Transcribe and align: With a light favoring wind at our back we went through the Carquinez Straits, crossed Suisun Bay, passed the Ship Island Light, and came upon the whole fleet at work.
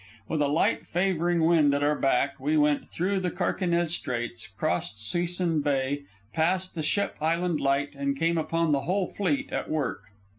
With 0.27 0.41
a 0.41 0.47
light 0.47 0.87
favoring 0.87 1.45
wind 1.45 1.75
at 1.75 1.83
our 1.83 1.93
back 1.93 2.39
we 2.39 2.57
went 2.57 2.87
through 2.87 3.19
the 3.19 3.29
Carquinez 3.29 3.93
Straits, 3.93 4.47
crossed 4.47 4.97
Suisun 4.97 5.61
Bay, 5.61 6.05
passed 6.33 6.73
the 6.73 6.81
Ship 6.81 7.15
Island 7.21 7.59
Light, 7.59 7.93
and 7.93 8.17
came 8.17 8.39
upon 8.39 8.71
the 8.71 8.79
whole 8.81 9.05
fleet 9.07 9.53
at 9.53 9.69
work. 9.69 10.01